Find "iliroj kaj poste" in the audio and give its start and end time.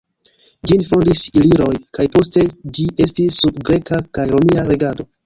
1.41-2.45